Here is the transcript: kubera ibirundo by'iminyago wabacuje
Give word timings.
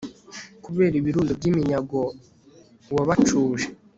kubera 0.63 0.93
ibirundo 0.97 1.31
by'iminyago 1.39 1.99
wabacuje 2.95 3.67